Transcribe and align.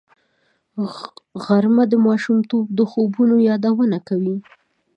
غرمه 1.43 1.83
د 1.89 1.93
ماشومتوب 2.07 2.65
د 2.77 2.79
خوبونو 2.91 3.35
یادونه 3.49 3.97
کوي 4.07 4.37